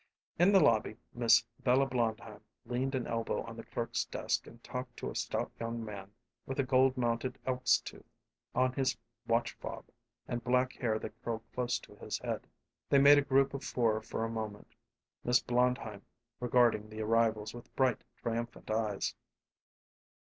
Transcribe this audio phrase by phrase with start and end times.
[0.39, 4.97] In the lobby Miss Bella Blondheim leaned an elbow on the clerk's desk and talked
[4.97, 6.11] to a stout young man
[6.47, 8.09] with a gold mounted elk's tooth
[8.55, 9.85] on his watch fob,
[10.27, 12.47] and black hair that curled close to his head.
[12.89, 14.73] They made a group of four for a moment,
[15.23, 16.01] Miss Blondheim
[16.39, 19.13] regarding the arrivals with bright, triumphant eyes.